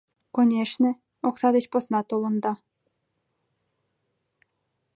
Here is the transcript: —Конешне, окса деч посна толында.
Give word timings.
—Конешне, 0.35 0.91
окса 1.27 1.49
деч 1.55 1.65
посна 1.73 1.99
толында. 2.09 2.51